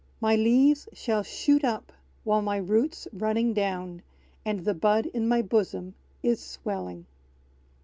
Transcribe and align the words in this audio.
My 0.19 0.35
leaves 0.35 0.89
shall 0.93 1.21
shoot 1.21 1.63
up, 1.63 1.93
while 2.23 2.41
my 2.41 2.57
root's 2.57 3.07
running 3.13 3.53
down, 3.53 4.01
And 4.43 4.65
the 4.65 4.73
bud 4.73 5.05
in 5.05 5.27
my 5.27 5.43
bosom 5.43 5.93
is 6.23 6.41
swelling. 6.41 7.05